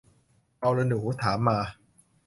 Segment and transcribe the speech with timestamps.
[0.59, 1.59] เอาล่ะหนู ถามมา